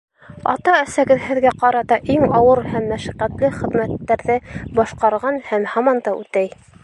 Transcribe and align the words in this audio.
Ата-әсәгеҙ 0.53 1.19
һеҙгә 1.25 1.51
ҡарата 1.63 1.97
иң 2.13 2.23
ауыр 2.39 2.61
һәм 2.71 2.87
мәшәҡәтле 2.95 3.53
хеҙмәттәрҙе 3.59 4.39
башҡарған 4.81 5.41
һәм 5.51 5.71
һаман 5.75 6.05
да 6.09 6.19
үтәй. 6.23 6.55